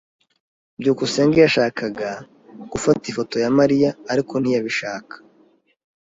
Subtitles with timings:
[0.79, 2.09] byukusenge yashakaga
[2.71, 5.15] gufata ifoto ya Mariya, ariko ntiyabishaka.